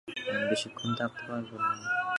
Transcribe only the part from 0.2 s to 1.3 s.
আমি বেশিক্ষণ থাকতে